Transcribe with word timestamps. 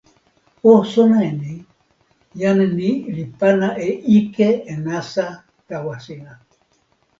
o 0.69 0.71
sona 0.91 1.19
e 1.27 1.31
ni: 1.41 1.53
jan 2.41 2.57
ni 2.79 2.91
li 3.15 3.23
pana 3.39 3.69
e 3.89 3.91
ike 4.17 4.49
e 4.71 4.73
nasa 4.85 5.25
tawa 5.67 5.95
sina. 6.05 6.33